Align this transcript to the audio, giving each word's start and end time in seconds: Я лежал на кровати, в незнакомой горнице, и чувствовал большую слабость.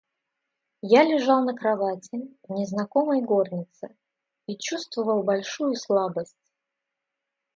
Я 0.95 1.03
лежал 1.03 1.43
на 1.43 1.53
кровати, 1.53 2.27
в 2.47 2.53
незнакомой 2.53 3.21
горнице, 3.21 3.95
и 4.47 4.57
чувствовал 4.57 5.21
большую 5.21 5.75
слабость. 5.75 6.53